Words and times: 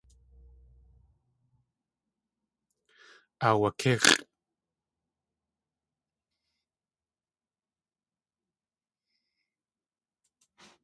Aawakʼíx̲ʼ. 3.47 4.19